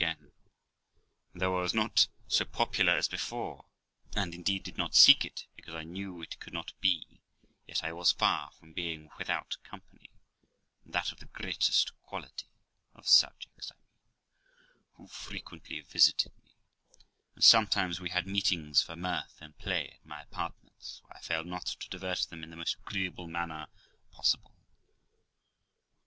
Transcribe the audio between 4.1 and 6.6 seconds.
and indeed did not seek it, because I knew it could